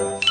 [0.00, 0.29] Thank you.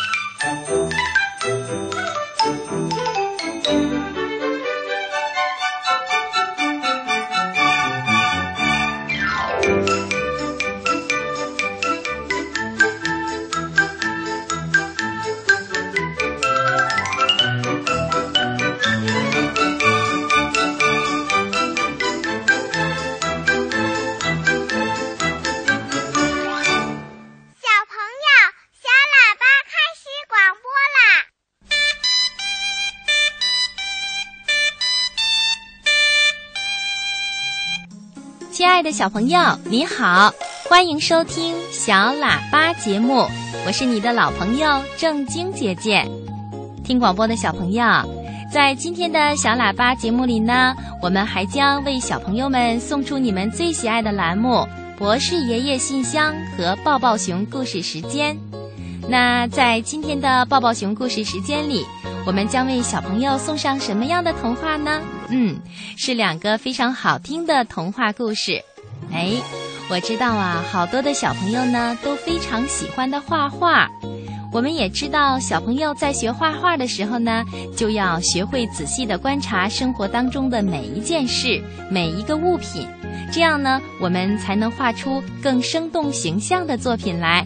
[38.91, 40.33] 小朋友，你好，
[40.67, 43.27] 欢迎收听小喇叭节目，
[43.65, 46.09] 我是你的老朋友正晶姐姐。
[46.83, 47.85] 听广播的小朋友，
[48.51, 58.35] 在今天的小喇叭节目里呢，我们还将为小朋友们送出你们最喜爱的栏目——博士爷爷信箱和抱抱熊故事时间。
[59.07, 61.85] 那在今天的抱抱熊故事时间里，
[62.25, 64.99] 我们将为小朋友送上什么样的童话呢？
[65.29, 65.59] 嗯，
[65.95, 68.63] 是两个非常好听的童话故事。
[69.11, 69.33] 哎，
[69.89, 73.89] 我知道啊，好多的小朋友呢都非常喜欢的画画。
[74.51, 77.45] 我们也知道，小朋友在学画画的时候呢，
[77.77, 82.87] 就要学会仔细的观察生活当中的每一件事、每一个物品，
[83.31, 87.45] 这样呢，我们才能画出更生动形象的作品来。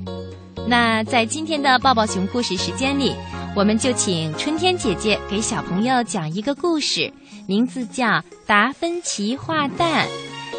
[0.66, 3.14] 那在今天的抱抱熊故事时间里，
[3.54, 7.12] 我们就请春天姐姐给小朋友讲一个故事，
[7.48, 8.06] 名字叫
[8.48, 10.08] 《达芬奇画蛋》。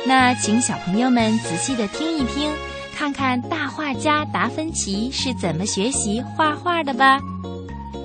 [0.06, 2.50] 那请小朋友们仔细的听一听，
[2.94, 7.19] 看看大画家达芬奇是怎么学习画画的吧。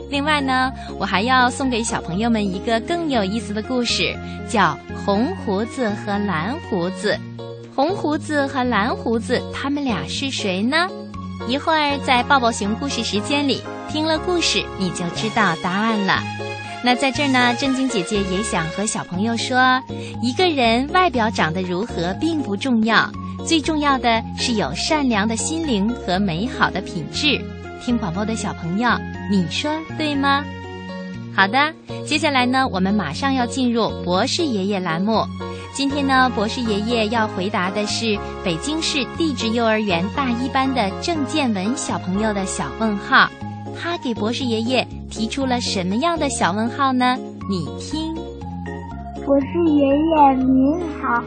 [0.09, 7.20] 另外呢，我还要送给小朋友们一个更有意思的故事，叫《红胡子和蓝胡子》。
[7.75, 10.88] 红胡子和蓝胡子，他们俩是谁呢？
[11.47, 16.23] 一会儿在抱抱熊故事时间里听了故事，你就知道答案了。
[16.82, 19.82] 那在这儿呢，正经姐姐也想和小朋友说，
[20.22, 23.12] 一个人外表长得如何并不重要，
[23.45, 27.39] 最重要的是有善良的心灵和美好的品质。
[27.84, 28.89] 听广播的小朋友，
[29.30, 30.44] 你说对吗？
[31.36, 31.73] 好的，
[32.06, 35.26] 接下来呢，我们马上要进入博士爷爷栏目。
[35.73, 43.30] 今天呢，博士爷爷要回答的是北京市地质幼儿园大一班的郑建文小朋友的小问号。
[43.82, 47.17] 他给博士爷爷提出了什么样的小问号呢？
[47.49, 48.15] 你听。
[49.25, 51.23] 博士爷爷您好，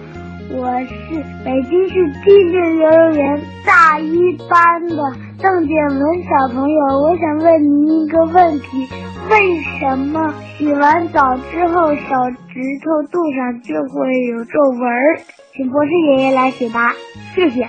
[0.51, 1.95] 我是北京市
[2.25, 4.97] 地质幼儿园大一班的
[5.39, 8.89] 郑建文小朋友，我想问您一个问题：
[9.31, 12.03] 为什么洗完澡之后手
[12.49, 15.21] 指头肚上就会有皱纹儿？
[15.55, 16.93] 请博士爷爷来解答，
[17.35, 17.69] 谢谢。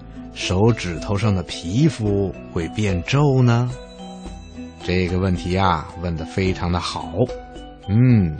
[0.33, 3.69] 手指头上的皮肤会变皱呢？
[4.83, 7.13] 这个问题啊，问得非常的好。
[7.87, 8.35] 嗯，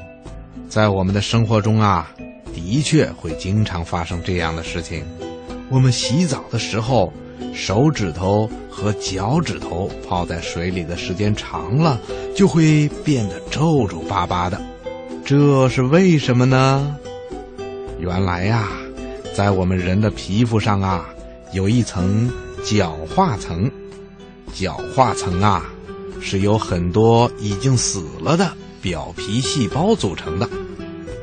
[0.68, 2.12] 在我们的生活中啊，
[2.54, 5.04] 的确会经常发生这样的事情。
[5.70, 7.12] 我们洗澡的时候，
[7.54, 12.00] 手指头和脚趾头泡在水里的时间长了，
[12.36, 14.60] 就会变得皱皱巴巴的。
[15.24, 16.98] 这是为什么呢？
[18.00, 18.68] 原来呀、
[19.36, 21.06] 在我们人的皮肤上啊，
[21.54, 22.32] 有一层
[22.64, 23.70] 角化层。
[24.54, 25.66] 角化层啊，
[26.20, 28.52] 是由很多已经死了的
[28.82, 30.50] 表皮细胞组成的。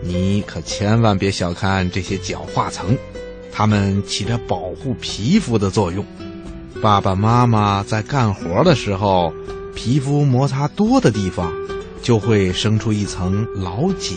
[0.03, 2.97] 你可千万别小看这些角化层，
[3.53, 6.03] 它们起着保护皮肤的作用。
[6.81, 9.33] 爸爸妈妈在干活的时候，
[9.75, 11.53] 皮肤摩擦多的地方，
[12.01, 14.17] 就会生出一层老茧。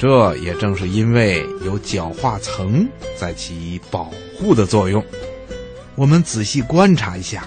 [0.00, 2.88] 这也正是因为有角化层
[3.18, 5.04] 在起保护的作用。
[5.94, 7.46] 我们仔细观察一下，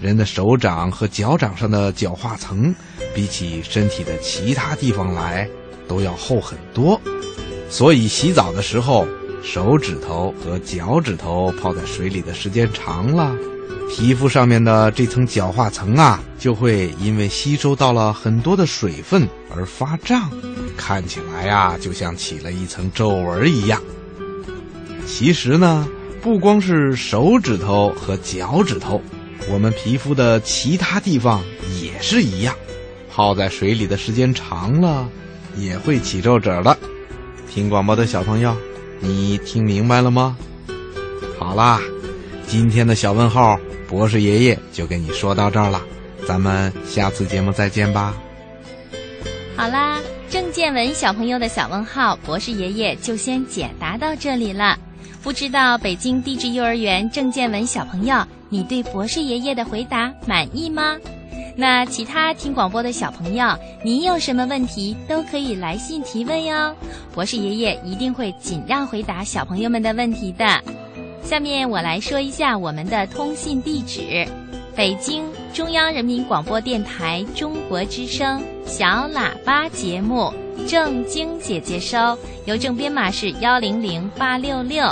[0.00, 2.72] 人的手掌和脚掌上的角化层，
[3.16, 5.50] 比起身体的其他地方来，
[5.88, 7.00] 都要厚很多。
[7.68, 9.04] 所以洗澡的时候，
[9.42, 13.34] 手指头和脚趾头泡在水里的时间长了，
[13.90, 20.30] 皮肤上面的这层角化层啊，就会因为吸收到了很多的水分而发胀，
[20.78, 23.82] 看起来呀、就像起了一层皱纹一样。
[25.06, 25.86] 其实呢，
[26.22, 29.02] 不光是手指头和脚趾头，
[29.50, 31.42] 我们皮肤的其他地方
[31.82, 32.54] 也是一样。
[33.10, 35.08] 泡在水里的时间长了，
[35.56, 36.78] 也会起皱褶的。
[37.50, 38.56] 听广播的小朋友，
[39.00, 40.36] 你听明白了吗？
[41.38, 41.80] 好啦，
[42.46, 43.58] 今天的小问号，
[43.88, 45.82] 博士爷爷就跟你说到这儿了。
[46.26, 48.14] 咱们下次节目再见吧。
[49.56, 49.98] 好啦，
[50.30, 54.78] 郑建文小朋友的小问号，博士爷爷就先解答到这里了。
[55.22, 60.96] 不知道北京地质幼儿园郑建文小朋友，你对博士爷爷的回答满意吗？
[61.56, 66.74] 那其他听广播的小朋友，你有什么问题都可以来信提问哟。
[67.14, 70.62] 博士爷爷一定会尽量回答小朋友们的问题的。
[71.24, 74.28] 下面我来说一下我们的通信地址：
[74.76, 80.32] 北京中央人民广播电台中国之声小喇叭节目。
[80.66, 84.84] 正经姐姐收，邮政编码是幺零零八六六。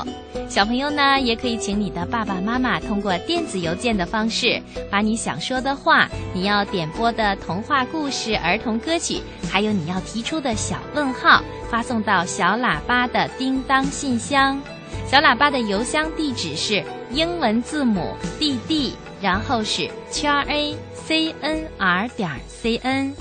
[0.49, 9.21] 小朋友呢，也可以请你的爸爸妈妈通过电子邮件的方式，把你想说的话、你要点播的童话故事、儿童歌曲，
[9.51, 14.59] 还有你要提出的小问号，发送到小喇叭的叮当信箱。
[15.07, 23.15] 小喇叭的邮箱地址是英文字母 D D，然后是圈 A C N R 点 C N。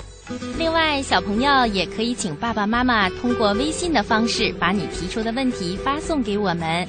[0.58, 6.86] 另外，小朋友也可以请爸爸妈妈通过微信的方式，把你提出的问题发送给我们。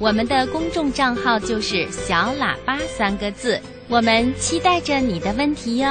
[0.00, 5.86] 我们的公众账号就是“小喇叭”三个字，我们期待着你的问题哟。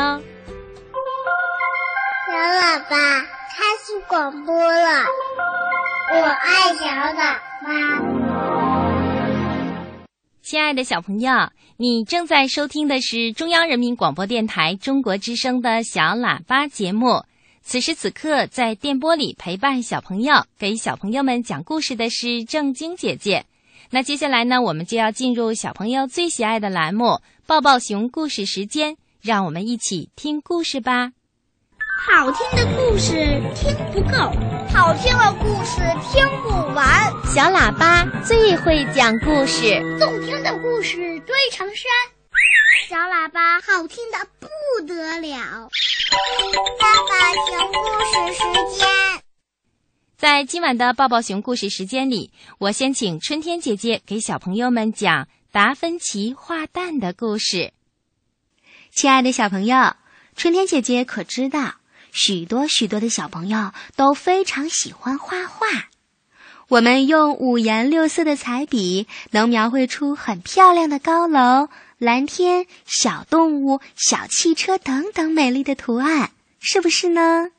[2.27, 3.21] 小喇叭
[3.55, 5.05] 开始广播了，
[6.11, 7.15] 我爱小喇
[7.63, 8.18] 叭。
[10.49, 11.31] 亲爱的小朋友，
[11.77, 17.23] 你正在收听的是中央人民广播电台中国之声的小喇叭节目。
[17.61, 23.45] 此时此刻，在电波里陪伴小朋友、给小朋友们讲故事的是正晶姐姐。
[23.91, 28.97] 那接下来呢，我们就要进入小朋友最喜爱的栏目——抱抱熊故事时间。
[29.21, 31.11] 让我们一起听故事吧。
[32.01, 33.13] 好听的故事
[33.53, 34.17] 听不够，
[34.73, 37.11] 好听的故事听不完。
[37.25, 41.85] 小喇叭最会讲故事，动听的故事堆成山。
[42.87, 44.47] 小喇叭好听的不
[44.87, 45.69] 得了。
[46.79, 48.87] 爸爸熊故事时间，
[50.17, 57.73] 在今晚的抱抱熊故事时间里，我先请春天姐姐给小朋友们讲达芬奇画蛋的故事。
[58.89, 59.95] 亲爱的小朋友，
[60.37, 61.75] 春天姐姐可知道？
[62.11, 65.67] 许多许多的小朋友都非常喜欢画画。
[66.67, 77.49] 我们用五颜六色的彩笔，能描绘出很漂亮的高楼、蓝天、小动物、小汽车等等美丽的图案，是不是呢？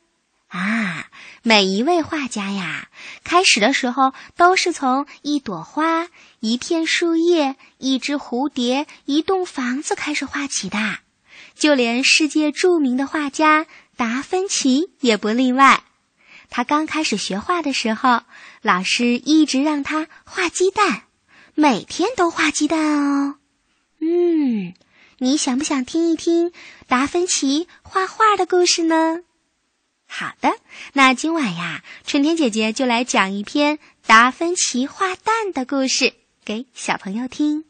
[0.47, 1.07] 啊，
[1.43, 2.89] 每一位画家呀，
[3.25, 6.09] 开始的时候都是从一朵花、
[6.39, 10.79] 一片树叶、一只蝴蝶、一栋房子开始画起的。
[11.57, 13.67] 就连世界著名的画家。
[14.01, 15.85] 达芬奇也不例外。
[16.49, 18.23] 他刚开始学画的时候，
[18.63, 21.03] 老师一直让他画鸡蛋，
[21.55, 23.37] 每天都画鸡蛋哦。
[23.99, 24.73] 嗯，
[25.19, 26.51] 你想不想听一听
[26.89, 29.21] 达芬奇画画的故事呢？
[30.07, 30.57] 好的，
[30.95, 37.70] 那今晚呀，春天姐姐就来讲一篇达芬奇画蛋的故事给小朋友听。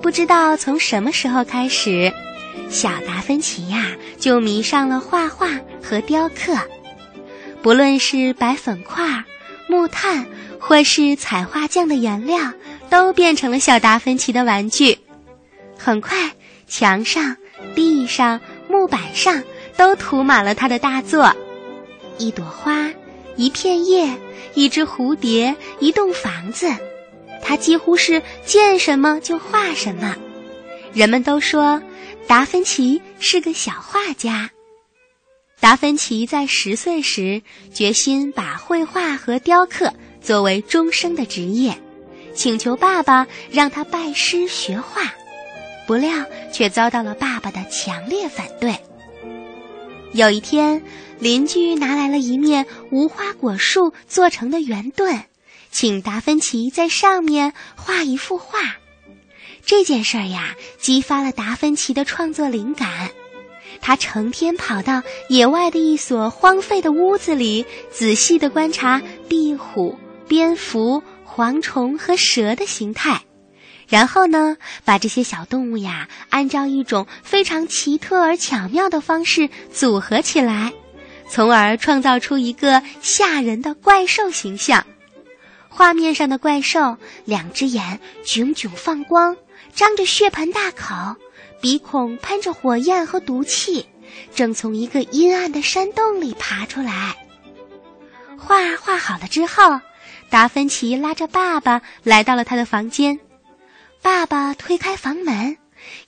[0.00, 2.12] 不知道从什么时候开始，
[2.68, 5.48] 小达芬奇呀就迷上了画画
[5.82, 6.56] 和雕刻。
[7.62, 9.24] 不论是白粉块、
[9.66, 10.26] 木炭，
[10.60, 12.52] 或是彩画匠的颜料，
[12.90, 14.98] 都变成了小达芬奇的玩具。
[15.76, 16.30] 很快，
[16.68, 17.36] 墙上、
[17.74, 18.40] 地上、
[18.84, 19.42] 木板上
[19.78, 21.34] 都涂满了他的大作：
[22.18, 22.92] 一朵花、
[23.34, 24.14] 一片叶、
[24.52, 26.70] 一只蝴蝶、一栋房子。
[27.42, 30.14] 他几乎是见什么就画什么，
[30.92, 31.80] 人们都说
[32.26, 34.50] 达芬奇是个小画家。
[35.60, 37.40] 达芬奇在十岁时
[37.72, 41.74] 决心把绘画和雕刻作为终生的职业，
[42.34, 45.14] 请求爸爸让他拜师学画，
[45.86, 48.76] 不料却遭到了爸爸的强烈反对。
[50.12, 50.82] 有一天，
[51.18, 55.22] 邻居拿来了一面无花果树做成的圆盾。
[55.70, 58.76] 请达芬奇在上面画一幅画，
[59.66, 63.10] 这件事儿呀，激发了达芬奇的创作灵感。
[63.80, 69.98] 他成天跑到野外的一所荒废的屋子里，仔细地观察壁虎、
[70.28, 73.20] 蝙蝠、蝗虫和蛇的形态，
[73.94, 80.72] 然后呢，把这些小动物呀，按照一种非常奇特而巧妙的方式组合起来，
[81.30, 84.84] 从而创造出一个吓人的怪兽形象。
[85.68, 89.36] 画面上的怪兽，两只眼炯炯放光，
[89.72, 91.14] 张着血盆大口，
[91.60, 93.86] 鼻孔喷着火焰和毒气，
[94.34, 97.14] 正从一个阴暗的山洞里爬出来。
[98.36, 99.80] 画画好了之后，
[100.30, 103.20] 达芬奇拉着爸爸来到了他的房间。
[104.04, 105.56] 爸爸推开房门，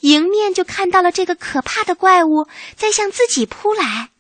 [0.00, 4.11] 迎面就看到了这个可怕的怪物在向自己扑来，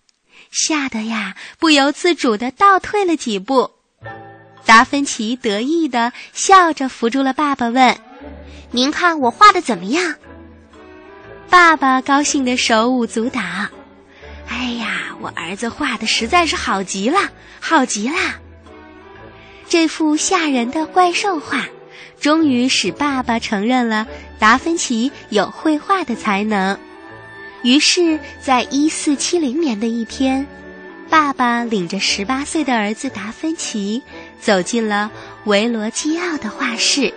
[0.50, 3.72] 吓得呀不由自主的倒退了几步。
[4.64, 7.98] 达芬奇得意的笑着扶住了爸爸，问
[8.72, 10.14] ：“您看我画的怎么样？”
[11.50, 13.42] 爸爸高兴的手舞足蹈
[14.48, 17.30] ：“哎呀，我儿子画的实在是好极了，
[17.60, 18.16] 好极了！”
[19.68, 21.66] 这幅吓人的怪兽画，
[22.20, 24.06] 终于使爸爸承认了
[24.38, 26.78] 达芬奇有绘画的才能。
[27.62, 30.46] 于是，在一四七零年的一天，
[31.08, 34.02] 爸爸领着十八岁的儿子达芬奇。
[34.38, 35.10] 走进了
[35.46, 37.12] 维罗基奥的画室，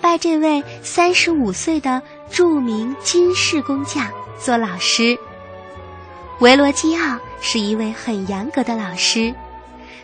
[0.00, 2.00] 拜这位三十五岁的
[2.30, 4.10] 著名金饰工匠
[4.40, 5.18] 做老师。
[6.38, 9.34] 维罗基奥是一位很严格的老师，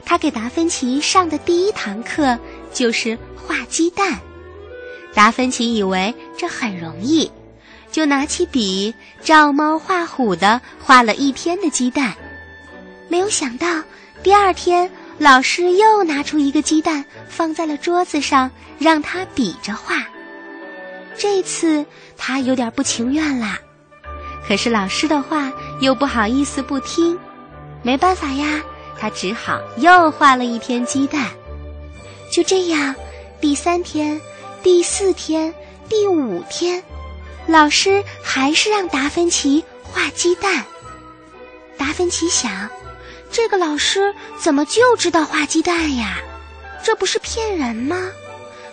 [0.04, 2.38] 他给达芬奇上的第一堂课
[2.72, 4.18] 就是画鸡蛋。
[5.14, 7.30] 达芬奇以为这很容易，
[7.90, 12.14] 就拿起笔照猫画虎的画了一天的鸡蛋，
[13.08, 13.66] 没有想到
[14.22, 14.90] 第二天。
[15.20, 18.48] 老师又拿出一个鸡蛋放在了桌子上，
[18.78, 20.06] 让他比着画。
[21.16, 21.84] 这次
[22.16, 23.58] 他有点不情愿啦，
[24.46, 27.18] 可是老师的话又不好意思不听，
[27.82, 28.62] 没办法呀，
[28.96, 31.26] 他只好又画了一天鸡蛋。
[32.38, 32.94] 就这样，
[33.40, 34.20] 第三天、
[34.62, 35.52] 第四天、
[35.88, 36.80] 第五天，
[37.48, 40.64] 老师还是让达芬奇画鸡蛋。
[41.76, 42.70] 达芬奇想。
[43.28, 46.18] 这个老师怎么就知道画鸡蛋呀？
[46.84, 48.08] 这不是骗人吗？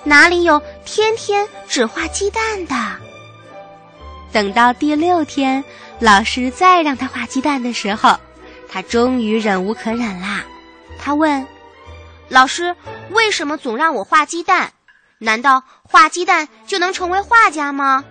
[0.03, 2.75] 哪里有天天只画鸡蛋的？
[4.31, 5.63] 等到第六天，
[5.99, 8.15] 老师再让他画鸡蛋的时候，
[8.69, 10.45] 他终于忍无可忍啦。
[10.99, 11.43] 他问
[12.29, 12.75] ：“老师，
[13.11, 14.73] 为什么总让我画鸡蛋？
[15.19, 18.03] 难道画鸡蛋就能成为画家吗？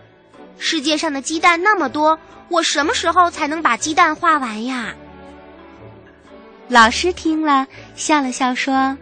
[0.58, 4.94] 世界上的鸡蛋那么多，我什么时候才能把鸡蛋画完呀？”
[6.68, 8.96] 老师听了，笑了笑说：“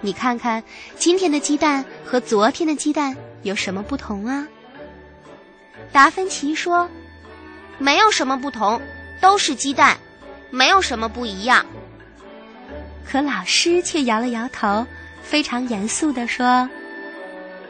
[0.00, 0.62] 你看看，
[0.96, 4.48] 今天的鸡蛋和昨天的鸡蛋有什么不同啊？”
[5.92, 6.88] 达芬奇说
[7.78, 8.80] ：“没有什么不同，
[9.20, 9.96] 都是鸡蛋，
[10.50, 11.64] 没有什么不一样。”
[13.08, 14.86] 可老师却摇了摇头，
[15.22, 16.68] 非常严肃地说：“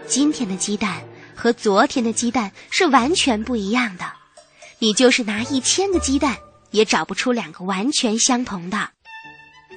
[0.06, 1.02] 今天的鸡蛋
[1.34, 4.04] 和昨天的鸡蛋是完全不一样的，
[4.78, 6.36] 你就是拿一千个鸡蛋，
[6.70, 8.90] 也找不出两个完全相同的。”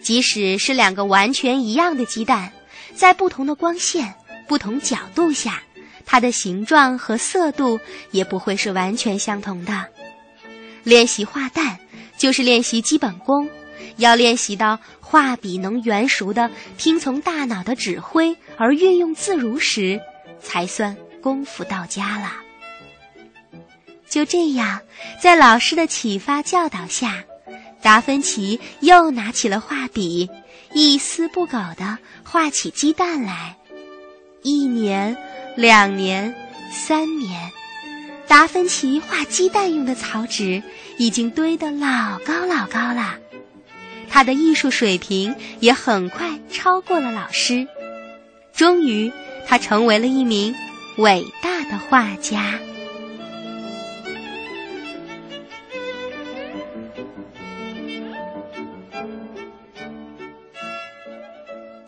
[0.01, 2.51] 即使是两个完全一样的鸡蛋，
[2.93, 4.13] 在不同的光线、
[4.47, 5.63] 不同角度下，
[6.05, 7.79] 它的形状和色度
[8.11, 9.85] 也不会是完全相同的。
[10.83, 11.79] 练习画蛋
[12.17, 13.49] 就是练习基本功，
[13.97, 19.99] 要练习到画笔能圆熟的听从大脑的指挥而运用自如时，
[20.41, 22.33] 才算功夫到家了。
[24.07, 24.81] 就这样，
[25.21, 27.23] 在老师的启发教导下。
[27.81, 30.27] 达芬奇又拿起了画笔，
[30.73, 33.55] 一丝不苟地画起鸡蛋来。
[34.41, 35.15] 一年、
[35.55, 36.33] 两年、
[36.71, 37.51] 三年，
[38.27, 40.63] 达芬奇画鸡蛋用的草纸
[40.97, 43.19] 已经堆得老高老高了。
[44.09, 47.67] 他的艺术水平也很快超过了老师。
[48.53, 49.11] 终于，
[49.47, 50.55] 他成为了一名
[50.97, 52.59] 伟大的画家。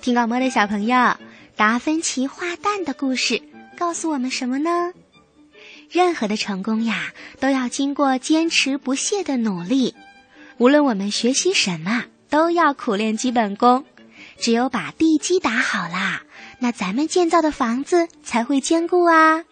[0.01, 1.17] 听广播的小朋友，
[1.55, 3.41] 达芬奇画蛋的故事
[3.77, 4.93] 告诉我们什么呢？
[5.89, 9.95] 任何的成功呀，都要经过坚持不懈的努力。
[10.57, 13.85] 无论我们学习什么，都要苦练基本功。
[14.39, 16.21] 只有把地基打好啦，
[16.59, 19.43] 那咱们建造的房子才会坚固啊。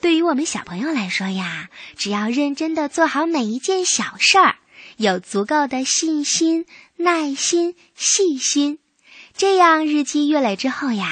[0.00, 4.56] 对于我们小朋友来说呀，只要认真的做好每一件小事儿，
[4.96, 8.78] 有足够的信心、耐心、细心。
[9.36, 11.08] 这样日积月累之后呀，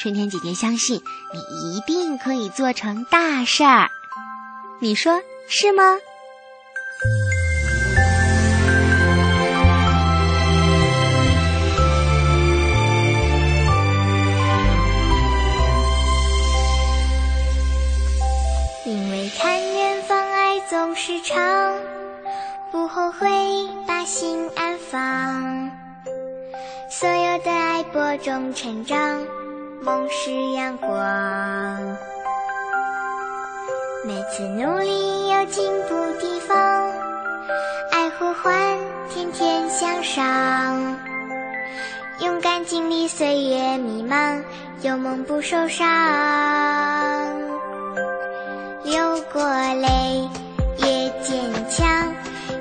[0.00, 1.00] 春天姐姐相信
[1.32, 3.90] 你一定可以做成大事儿，
[4.80, 5.98] 你说是吗？
[34.38, 36.54] 每次努力有进步地方，
[37.90, 38.78] 爱呼唤，
[39.08, 40.94] 天天向上。
[42.20, 44.42] 勇敢经历岁月迷茫，
[44.82, 45.88] 有梦不受伤。
[48.84, 49.42] 流过
[49.74, 50.28] 泪
[50.84, 51.40] 也坚
[51.70, 52.14] 强，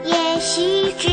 [0.05, 1.09] 也许只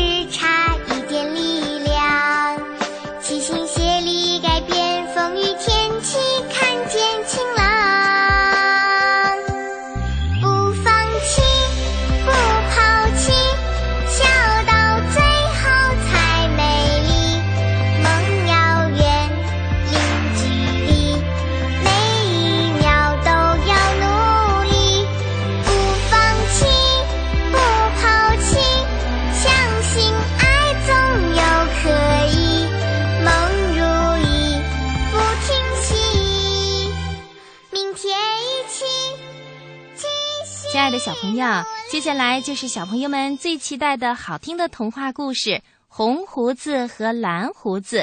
[41.93, 45.49] 接下来就是小朋友们最期待的好听的童话故事
[45.87, 47.97] 《红胡子和蓝胡子》。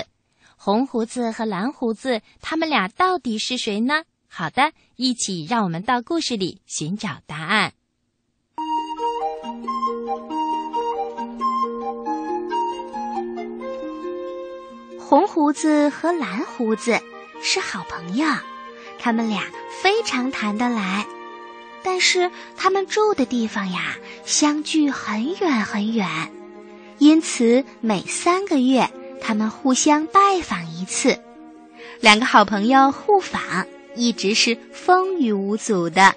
[0.56, 4.04] 红胡子和蓝胡子，他们俩到底是谁呢？
[4.28, 7.72] 好的，一起让我们到故事里寻找答案。
[15.00, 16.96] 红胡子和蓝胡子
[17.42, 18.24] 是好朋友，
[19.00, 19.50] 他们俩
[19.82, 21.04] 非常谈得来。
[21.82, 26.06] 但是他们住的地方呀，相距很远很远，
[26.98, 31.18] 因此每三个月他们互相拜访一次。
[32.00, 36.14] 两个好朋友互访，一直是风雨无阻的。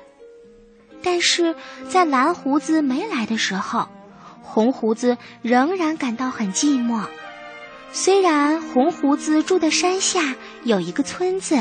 [1.01, 1.55] 但是
[1.89, 3.87] 在蓝胡子没来的时候，
[4.41, 7.05] 红胡子仍然感到很寂寞。
[7.91, 11.57] 虽然红胡子住的山下有一个村子，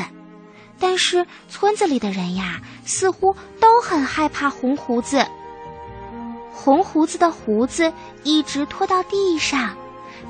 [0.78, 5.26] 但是村子里的人呀，似乎都很害怕红胡子。
[6.52, 7.92] 红胡子的胡子
[8.24, 9.76] 一直拖到地上，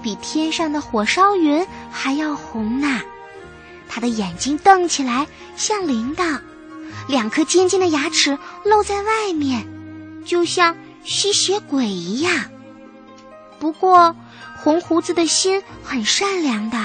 [0.03, 3.01] 比天上的火烧云还要红呢。
[3.89, 5.27] 他的眼睛瞪起来
[5.57, 6.41] 像铃铛，
[7.09, 9.67] 两颗尖尖的牙齿露在外面，
[10.25, 12.45] 就像吸血鬼一样。
[13.59, 14.17] 不过，
[14.57, 16.79] 红胡子的心很善良的，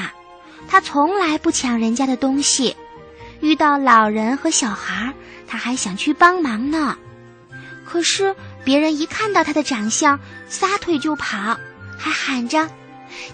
[0.67, 2.75] 他从来不抢人家的东西。
[3.41, 5.13] 遇到老人和小孩，
[5.47, 6.97] 他还想去帮忙呢。
[7.85, 11.57] 可是别人一看到他的长相，撒腿就跑，
[11.97, 12.69] 还喊着：“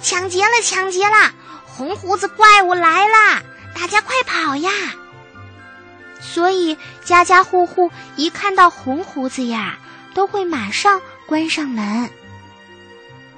[0.01, 1.33] 抢劫了，抢劫了！
[1.65, 3.41] 红胡子怪物来啦！
[3.73, 4.69] 大家快跑呀！”
[6.21, 9.77] 所以家家户户一看到红胡子呀，
[10.13, 12.09] 都会马上关上门。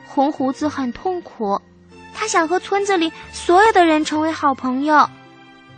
[0.06, 1.62] 红胡子很痛苦，
[2.14, 5.10] 他想和村子里所有的人成为好朋友，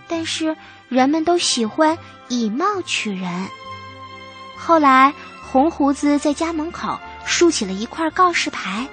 [0.08, 0.56] 但是
[0.90, 1.98] 人们都喜欢
[2.28, 3.48] 以貌取人。
[4.58, 8.88] 后来，红胡子在家门口竖起了一块告示牌，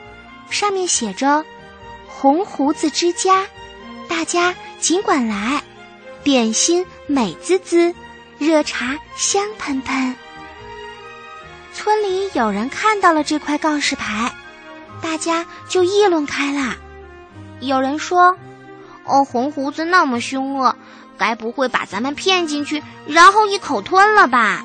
[0.50, 1.44] 上面写着
[2.06, 3.46] “红胡子之家”，
[4.08, 5.62] 大家尽管来，
[6.22, 7.94] 点心美滋滋，
[8.38, 10.16] 热茶香喷喷。
[11.72, 14.32] 村里有人看到了这块告示牌。
[15.02, 16.76] 大家就议论开了，
[17.60, 18.38] 有人说
[19.04, 20.73] ：“哦，红胡子那么凶恶，
[21.18, 24.64] 该不会把咱们骗进去，然后一口吞了吧？”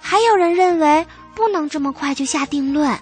[0.00, 2.98] 还有人认为不能这么快就下定论。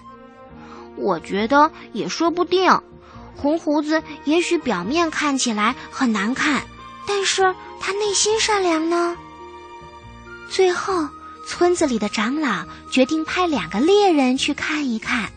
[0.95, 2.81] 我觉得也说不定，
[3.35, 6.63] 红胡子也许表面看起来很难看，
[7.05, 9.15] 但是他内心善良呢。
[10.49, 11.07] 最后，
[11.45, 15.29] 村子里的长老决定派两个猎人去看一看。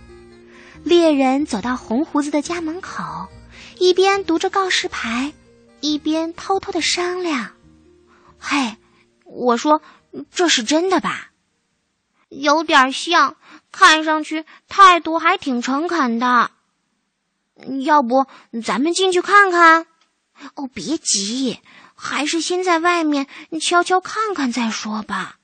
[0.82, 3.04] 猎人走到红胡子的家门口，
[3.78, 5.32] 一边读着告示牌，
[5.80, 7.52] 一边偷偷的商量
[8.38, 8.76] ：“嘿，
[9.24, 9.82] 我说
[10.30, 11.30] 这是真的吧？
[12.28, 13.36] 有点像，
[13.72, 16.50] 看上去态度还挺诚恳的。
[17.84, 18.26] 要不
[18.62, 19.86] 咱们进去看看？
[20.54, 21.60] 哦，别急，
[21.94, 23.26] 还是先在外面
[23.60, 25.36] 悄悄看看再说吧。”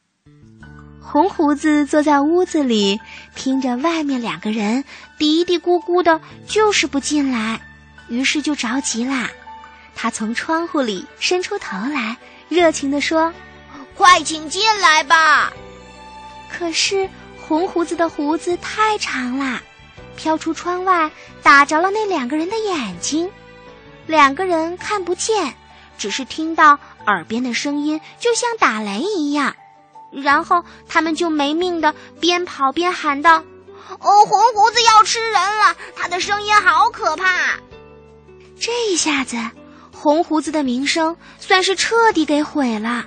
[1.01, 3.01] 红胡子坐在屋子里，
[3.37, 4.85] 听着外面两个人
[5.19, 7.61] 嘀嘀咕咕的，就是不进来，
[8.09, 9.31] 于是就着急啦。
[9.97, 12.19] 他从窗户里伸出头来，
[12.51, 13.33] 热情地说
[13.97, 15.53] ：“快请进来吧！”
[16.53, 17.09] 可是
[17.41, 19.61] 红胡子的胡子太长了，
[20.17, 21.11] 飘出窗外，
[21.43, 23.31] 打着了那两个人的眼睛，
[24.07, 25.55] 两个人看不见，
[25.97, 29.57] 只是听到耳边的声音，就像打雷一样。
[30.13, 33.43] 然后他们就没命的边跑边喊道
[33.99, 35.77] ：“哦，红胡子要吃人了！
[35.97, 37.59] 他的声音好可怕。”
[38.61, 39.37] 这一下子，
[40.07, 43.05] 红胡子的名声算是彻底给毁了。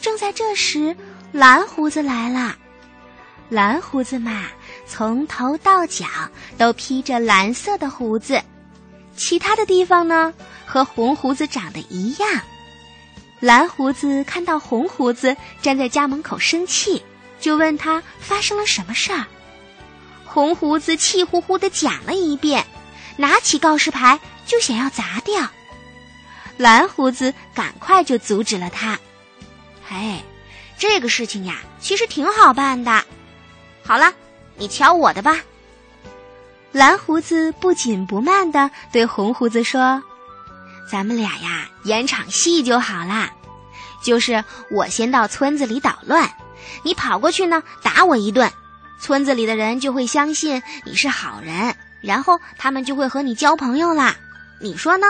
[0.00, 0.96] 正在这时，
[1.32, 2.56] 蓝胡子来了。
[3.48, 4.46] 蓝胡子嘛，
[4.86, 6.06] 从头到脚
[6.56, 8.40] 都披着蓝色的胡子，
[9.16, 10.32] 其他的地方呢，
[10.64, 12.40] 和红胡子长得一样。
[13.40, 17.02] 蓝胡子看到红胡子站在家门口生气，
[17.40, 19.26] 就问他发生了什么事儿。
[20.24, 22.64] 红胡子气呼呼的讲了一遍，
[23.16, 25.48] 拿起告示牌就想要砸掉。
[26.56, 28.98] 蓝胡子赶快就阻止了他。
[29.88, 30.24] 哎，
[30.76, 33.04] 这个事情呀，其实挺好办的。
[33.84, 34.12] 好了，
[34.56, 35.38] 你瞧我的吧。
[36.72, 40.02] 蓝胡子不紧不慢的对红胡子说。
[40.90, 43.30] 咱们俩呀，演场戏就好啦。
[44.02, 46.30] 就是我先到村子里捣乱，
[46.82, 48.50] 你跑过去呢，打我一顿，
[49.00, 54.16] 村子里的人就会相信你是好人，然后他们就会和你交朋友啦。
[54.60, 55.06] 你说呢？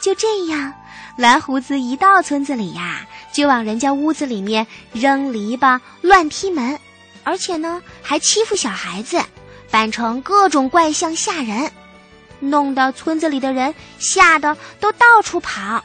[0.00, 0.72] 就这样，
[1.16, 6.78] 蓝胡子一到村子里呀，就往人家屋子里面扔篱笆、乱踢门，
[7.22, 9.22] 而且呢，还欺负小孩子，
[9.70, 11.70] 扮成各种怪象吓人。
[12.40, 15.82] 弄得村子里的人吓得都到处跑。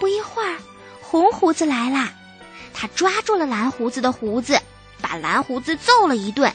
[0.00, 0.56] 不一会儿，
[1.00, 2.10] 红胡子来了，
[2.72, 4.58] 他抓住了蓝胡子的胡子，
[5.00, 6.52] 把蓝胡子揍了一顿，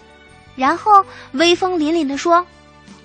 [0.56, 2.46] 然后威风凛凛地说：“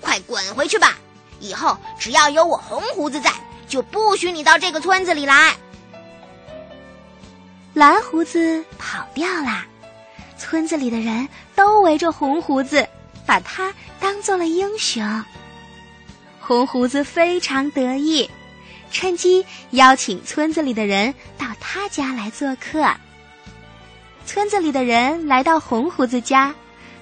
[0.01, 0.97] 快滚回去吧！
[1.39, 3.31] 以后只要有我红胡子在，
[3.67, 5.55] 就不许你到这个村子里来。”
[7.73, 9.65] 蓝胡子跑掉了，
[10.37, 12.87] 村子里的人都围着红胡子，
[13.25, 15.23] 把他当做了英雄。
[16.39, 18.29] 红胡子非常得意，
[18.91, 22.87] 趁机邀请村子里的人到他家来做客。
[24.25, 26.55] 村子里的人来到红胡子家，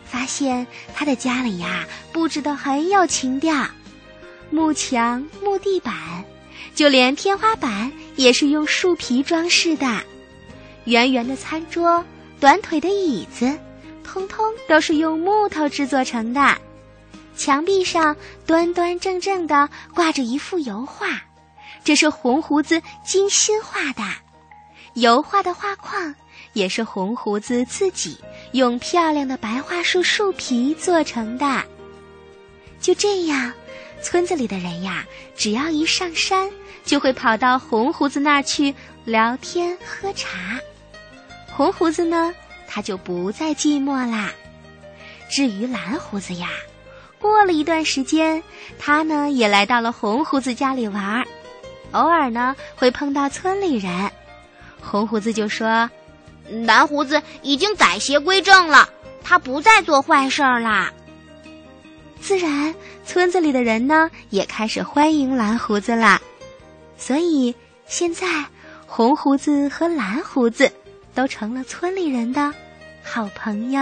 [0.05, 0.65] 发现
[0.95, 3.67] 他的家里呀布置的很有情调，
[4.53, 6.23] 木墙、木地板，
[6.75, 9.99] 就连天花板也是用树皮装饰的。
[10.85, 12.05] 圆圆的餐桌、
[12.39, 13.57] 短腿的椅子，
[14.03, 16.55] 通通都是用木头制作成的。
[17.35, 21.19] 墙壁上端端正正的挂着一幅油画，
[21.83, 24.03] 这是红胡子精心画的。
[24.93, 26.13] 油画的画框
[26.53, 28.19] 也是红胡子自己
[28.51, 31.63] 用漂亮的白桦树树皮做成的。
[32.79, 33.51] 就这样，
[34.03, 36.49] 村子里的人呀，只要一上山，
[36.83, 40.59] 就会跑到红胡子那儿去聊天喝茶。
[41.49, 42.35] 红胡子呢，
[42.67, 44.31] 他就不再寂寞啦。
[45.29, 46.49] 至于蓝胡子呀，
[47.17, 48.43] 过了一段时间，
[48.77, 51.25] 他呢也来到了红胡子家里玩，
[51.91, 54.11] 偶尔呢会碰到村里人，
[54.81, 55.89] 红胡子就说
[56.65, 58.89] ：“蓝胡子已经改邪归正了，
[59.23, 60.91] 他不再做坏事儿啦。”
[62.23, 62.73] 自然，
[63.05, 66.21] 村子里的人呢也开始欢迎蓝胡子啦，
[66.97, 67.53] 所以
[67.85, 68.25] 现在
[68.87, 70.71] 红胡子和蓝胡子
[71.13, 72.53] 都成了村里人的
[73.03, 73.81] 好朋友。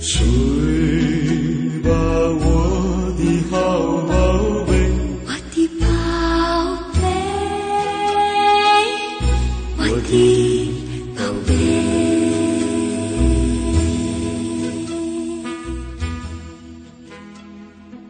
[0.00, 0.24] 睡
[1.82, 3.56] 吧，我的宝
[4.66, 4.72] 贝，
[9.76, 10.10] 我的
[11.16, 11.50] 宝贝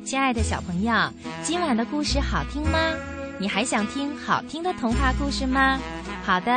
[0.05, 0.93] 亲爱的小朋友，
[1.43, 2.79] 今晚的故事好听吗？
[3.41, 5.79] 你还想听好听的童话故事吗？
[6.25, 6.53] 好的，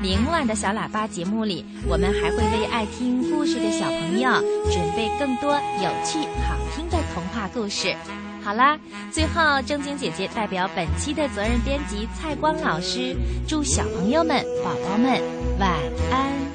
[0.00, 4.30] 明晚的小喇叭节目里，我们还会为爱听故事的小朋友
[4.72, 7.94] 准备更多有趣好听的童话故事。
[8.42, 8.78] 好啦，
[9.10, 13.14] 最后正晶姐姐代表本期的责任编辑蔡光老师，
[13.46, 15.20] 祝小朋友们、宝宝们
[15.60, 15.70] 晚
[16.10, 16.51] 安。